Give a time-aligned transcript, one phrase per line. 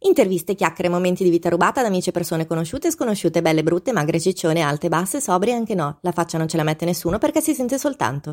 [0.00, 3.92] Interviste, chiacchiere, momenti di vita rubata da amici e persone conosciute e sconosciute, belle, brutte,
[3.92, 5.98] magre, ciccione, alte, basse, sobrie anche no.
[6.02, 8.32] La faccia non ce la mette nessuno perché si sente soltanto.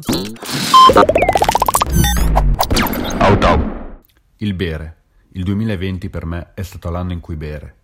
[4.37, 4.97] Il bere.
[5.31, 7.75] Il 2020 per me è stato l'anno in cui bere.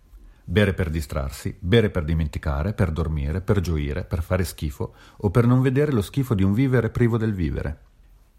[0.44, 5.44] Bere per distrarsi, bere per dimenticare, per dormire, per gioire, per fare schifo o per
[5.44, 7.78] non vedere lo schifo di un vivere privo del vivere.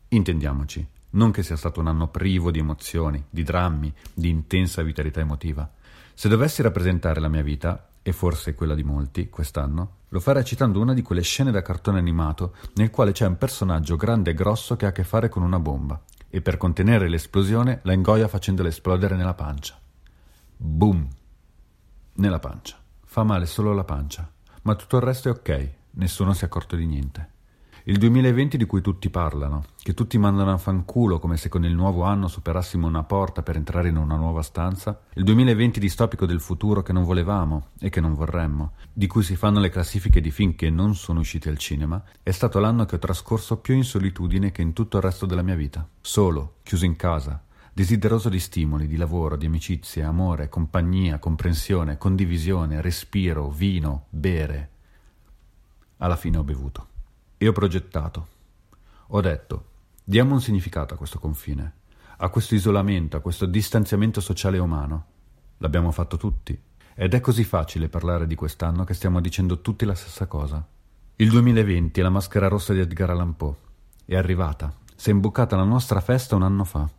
[0.07, 5.20] Intendiamoci, non che sia stato un anno privo di emozioni, di drammi, di intensa vitalità
[5.20, 5.70] emotiva.
[6.13, 10.79] Se dovessi rappresentare la mia vita, e forse quella di molti, quest'anno, lo farei citando
[10.79, 14.76] una di quelle scene da cartone animato nel quale c'è un personaggio grande e grosso
[14.76, 18.68] che ha a che fare con una bomba e per contenere l'esplosione la ingoia facendola
[18.68, 19.79] esplodere nella pancia.
[20.57, 21.07] Boom!
[22.16, 22.77] Nella pancia.
[23.05, 24.29] Fa male solo la pancia,
[24.63, 27.32] ma tutto il resto è ok, nessuno si è accorto di niente.
[27.85, 31.76] Il 2020 di cui tutti parlano, che tutti mandano a fanculo come se con il
[31.76, 36.39] nuovo anno superassimo una porta per entrare in una nuova stanza, il 2020 distopico del
[36.39, 40.31] futuro che non volevamo e che non vorremmo, di cui si fanno le classifiche di
[40.31, 43.84] film che non sono usciti al cinema, è stato l'anno che ho trascorso più in
[43.84, 45.85] solitudine che in tutto il resto della mia vita.
[45.99, 52.79] Solo, chiuso in casa, desideroso di stimoli, di lavoro, di amicizie, amore, compagnia, comprensione, condivisione,
[52.79, 54.70] respiro, vino, bere.
[55.98, 56.91] Alla fine ho bevuto.
[57.44, 58.27] E ho progettato.
[59.08, 59.66] Ho detto,
[60.02, 61.74] diamo un significato a questo confine,
[62.20, 65.06] a questo isolamento, a questo distanziamento sociale e umano.
[65.58, 66.58] L'abbiamo fatto tutti.
[66.96, 70.66] Ed è così facile parlare di quest'anno che stiamo dicendo tutti la stessa cosa.
[71.18, 73.56] Il 2020 è la maschera rossa di Edgar Allan Poe.
[74.06, 74.73] È arrivata.
[74.96, 76.90] Si è imbucata la nostra festa un anno fa.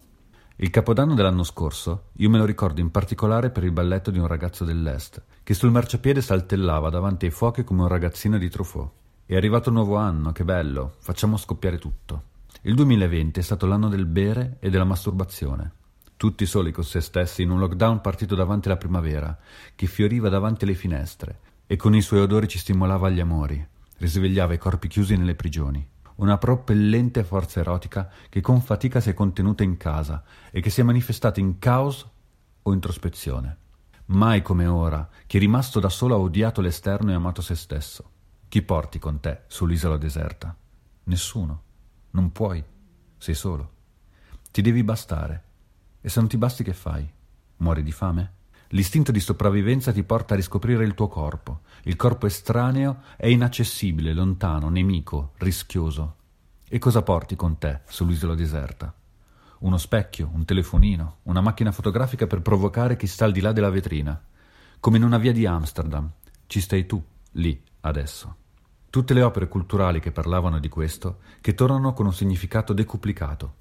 [0.57, 4.27] Il capodanno dell'anno scorso io me lo ricordo in particolare per il balletto di un
[4.27, 9.04] ragazzo dell'Est, che sul marciapiede saltellava davanti ai fuochi come un ragazzino di Truffaut.
[9.27, 12.25] È arrivato il nuovo anno, che bello, facciamo scoppiare tutto.
[12.61, 15.73] Il 2020 è stato l'anno del bere e della masturbazione.
[16.19, 19.35] Tutti soli con se stessi in un lockdown partito davanti alla primavera,
[19.75, 24.53] che fioriva davanti alle finestre e con i suoi odori ci stimolava agli amori, risvegliava
[24.53, 25.89] i corpi chiusi nelle prigioni.
[26.17, 30.83] Una propellente forza erotica che con fatica si è contenuta in casa e che si
[30.83, 32.07] è manifestata in caos
[32.61, 33.57] o introspezione.
[34.07, 38.11] Mai come ora, chi rimasto da solo ha odiato l'esterno e amato se stesso.
[38.55, 40.57] Chi porti con te sull'isola deserta?
[41.07, 41.63] Nessuno.
[42.13, 42.63] Non puoi.
[43.19, 43.73] Sei solo.
[44.53, 45.43] Ti devi bastare.
[46.01, 47.05] E se non ti basti che fai?
[47.57, 48.33] Muori di fame?
[48.69, 51.63] L'istinto di sopravvivenza ti porta a riscoprire il tuo corpo.
[51.83, 56.15] Il corpo estraneo è inaccessibile, lontano, nemico, rischioso.
[56.69, 58.95] E cosa porti con te sull'isola deserta?
[59.63, 63.71] Uno specchio, un telefonino, una macchina fotografica per provocare chi sta al di là della
[63.71, 64.23] vetrina.
[64.79, 66.09] Come in una via di Amsterdam.
[66.47, 68.43] Ci stai tu, lì, adesso.
[68.95, 73.55] Tutte le opere culturali che parlavano di questo, che tornano con un significato decuplicato.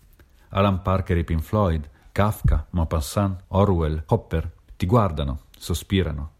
[0.49, 6.33] Alan Parker e Pink Floyd, Kafka, Maupassant, Orwell, Hopper, ti guardano, sospirano.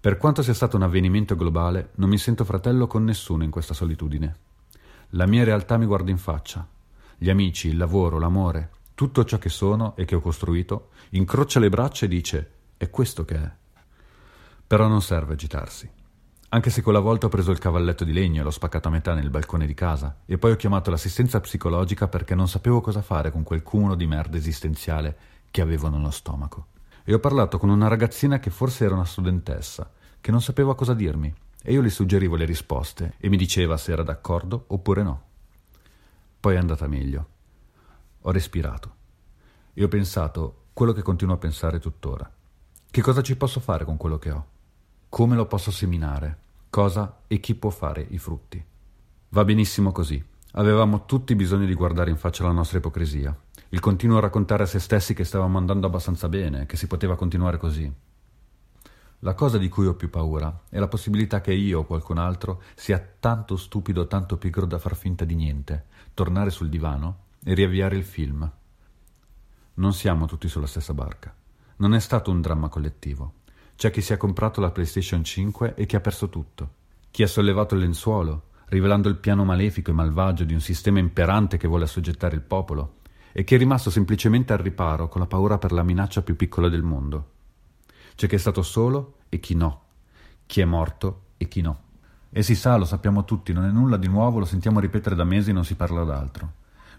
[0.00, 3.74] Per quanto sia stato un avvenimento globale, non mi sento fratello con nessuno in questa
[3.74, 4.36] solitudine.
[5.10, 6.66] La mia realtà mi guarda in faccia.
[7.18, 11.68] Gli amici, il lavoro, l'amore, tutto ciò che sono e che ho costruito, incrocia le
[11.68, 13.52] braccia e dice: È questo che è.
[14.66, 15.93] Però non serve agitarsi.
[16.54, 19.12] Anche se quella volta ho preso il cavalletto di legno e l'ho spaccato a metà
[19.12, 23.32] nel balcone di casa, e poi ho chiamato l'assistenza psicologica perché non sapevo cosa fare
[23.32, 25.16] con quel cumulo di merda esistenziale
[25.50, 26.66] che avevo nello stomaco.
[27.02, 30.94] E ho parlato con una ragazzina che forse era una studentessa, che non sapeva cosa
[30.94, 35.22] dirmi, e io le suggerivo le risposte e mi diceva se era d'accordo oppure no.
[36.38, 37.28] Poi è andata meglio.
[38.20, 38.94] Ho respirato
[39.74, 42.30] e ho pensato quello che continuo a pensare tuttora.
[42.88, 44.46] Che cosa ci posso fare con quello che ho?
[45.08, 46.42] Come lo posso seminare?
[46.74, 48.60] Cosa e chi può fare i frutti.
[49.28, 50.20] Va benissimo così.
[50.54, 53.32] Avevamo tutti bisogno di guardare in faccia la nostra ipocrisia,
[53.68, 57.58] il continuo raccontare a se stessi che stavamo andando abbastanza bene, che si poteva continuare
[57.58, 57.88] così.
[59.20, 62.62] La cosa di cui ho più paura è la possibilità che io o qualcun altro
[62.74, 67.96] sia tanto stupido tanto pigro da far finta di niente, tornare sul divano e riavviare
[67.96, 68.50] il film.
[69.74, 71.32] Non siamo tutti sulla stessa barca.
[71.76, 73.42] Non è stato un dramma collettivo.
[73.76, 76.68] C'è chi si è comprato la PlayStation 5 e chi ha perso tutto.
[77.10, 81.56] Chi ha sollevato il lenzuolo, rivelando il piano malefico e malvagio di un sistema imperante
[81.56, 83.00] che vuole assoggettare il popolo,
[83.32, 86.68] e chi è rimasto semplicemente al riparo con la paura per la minaccia più piccola
[86.68, 87.30] del mondo.
[88.14, 89.82] C'è chi è stato solo e chi no.
[90.46, 91.80] Chi è morto e chi no.
[92.30, 95.24] E si sa, lo sappiamo tutti, non è nulla di nuovo, lo sentiamo ripetere da
[95.24, 96.52] mesi e non si parla d'altro.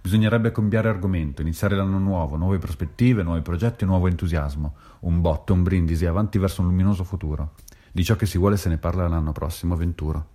[0.06, 4.76] Bisognerebbe cambiare argomento, iniziare l'anno nuovo, nuove prospettive, nuovi progetti, nuovo entusiasmo.
[5.00, 7.54] Un botto, un brindisi, avanti verso un luminoso futuro.
[7.92, 10.35] Di ciò che si vuole se ne parla l'anno prossimo, Venturo.